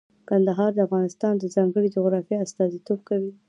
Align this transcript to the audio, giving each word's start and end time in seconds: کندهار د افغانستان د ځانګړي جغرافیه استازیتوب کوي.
کندهار 0.29 0.71
د 0.73 0.79
افغانستان 0.87 1.33
د 1.37 1.43
ځانګړي 1.55 1.87
جغرافیه 1.95 2.37
استازیتوب 2.45 2.99
کوي. 3.09 3.31